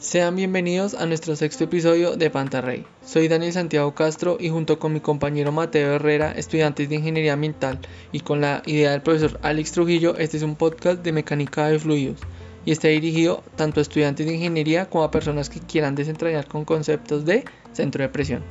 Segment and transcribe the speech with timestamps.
[0.00, 2.86] Sean bienvenidos a nuestro sexto episodio de Pantarrey.
[3.04, 7.80] Soy Daniel Santiago Castro y junto con mi compañero Mateo Herrera, estudiantes de Ingeniería Ambiental,
[8.12, 11.80] y con la idea del profesor Alex Trujillo, este es un podcast de mecánica de
[11.80, 12.20] fluidos
[12.64, 16.64] y está dirigido tanto a estudiantes de ingeniería como a personas que quieran desentrañar con
[16.64, 18.44] conceptos de centro de presión.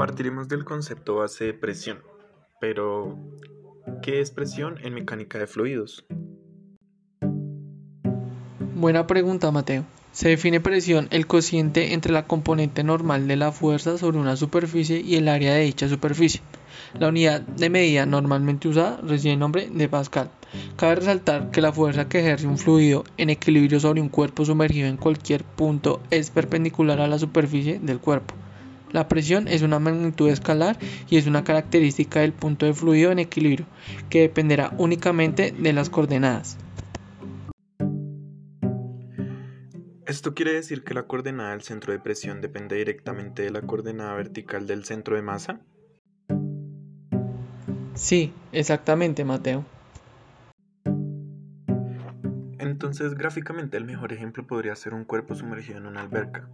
[0.00, 1.98] Partiremos del concepto base de presión,
[2.58, 3.18] pero
[4.00, 6.06] ¿qué es presión en mecánica de fluidos?
[8.76, 9.84] Buena pregunta, Mateo.
[10.12, 15.02] Se define presión el cociente entre la componente normal de la fuerza sobre una superficie
[15.02, 16.40] y el área de dicha superficie.
[16.98, 20.30] La unidad de medida normalmente usada recibe el nombre de Pascal.
[20.76, 24.88] Cabe resaltar que la fuerza que ejerce un fluido en equilibrio sobre un cuerpo sumergido
[24.88, 28.34] en cualquier punto es perpendicular a la superficie del cuerpo.
[28.92, 30.76] La presión es una magnitud escalar
[31.08, 33.66] y es una característica del punto de fluido en equilibrio,
[34.08, 36.58] que dependerá únicamente de las coordenadas.
[40.06, 44.14] Esto quiere decir que la coordenada del centro de presión depende directamente de la coordenada
[44.16, 45.60] vertical del centro de masa.
[47.94, 49.64] Sí, exactamente, Mateo.
[52.58, 56.48] Entonces, gráficamente el mejor ejemplo podría ser un cuerpo sumergido en una alberca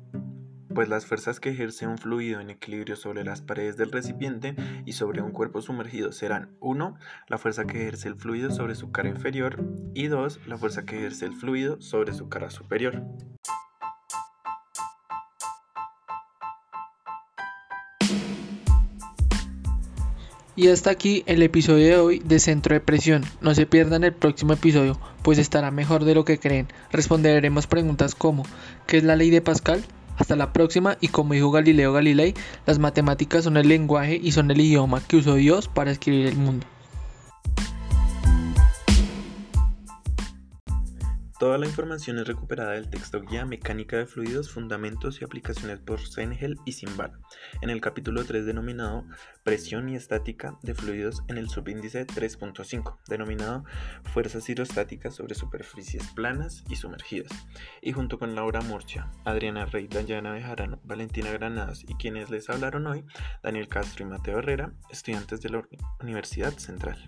[0.77, 4.93] pues las fuerzas que ejerce un fluido en equilibrio sobre las paredes del recipiente y
[4.93, 6.99] sobre un cuerpo sumergido serán 1.
[7.29, 10.41] La fuerza que ejerce el fluido sobre su cara inferior y 2.
[10.47, 13.03] La fuerza que ejerce el fluido sobre su cara superior.
[20.57, 23.25] Y hasta aquí el episodio de hoy de Centro de Presión.
[23.41, 26.69] No se pierdan el próximo episodio, pues estará mejor de lo que creen.
[26.93, 28.43] Responderemos preguntas como
[28.87, 29.83] ¿qué es la ley de Pascal?
[30.17, 32.35] Hasta la próxima y como dijo Galileo Galilei,
[32.67, 36.37] las matemáticas son el lenguaje y son el idioma que usó Dios para escribir el
[36.37, 36.67] mundo.
[41.39, 46.01] Toda la información es recuperada del texto Guía Mecánica de Fluidos, Fundamentos y Aplicaciones por
[46.01, 47.13] Sengel y Simbal,
[47.61, 49.05] en el capítulo 3 denominado
[49.45, 53.65] Presión y Estática de Fluidos en el subíndice 3.5, denominado
[54.15, 57.33] Fuerzas hidrostáticas sobre superficies planas y sumergidas,
[57.83, 62.87] y junto con Laura Murcia, Adriana Rey, Dayana Bejarano, Valentina Granadas y quienes les hablaron
[62.87, 63.05] hoy,
[63.43, 65.69] Daniel Castro y Mateo Herrera, estudiantes de la
[66.01, 67.07] Universidad Central.